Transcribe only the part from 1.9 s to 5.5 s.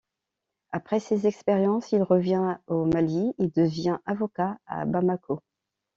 il revient au Mali et devient avocat, à Bamako.